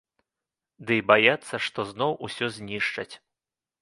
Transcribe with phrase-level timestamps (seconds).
[0.87, 3.11] Ды і баяцца, што зноў усё знішчаць.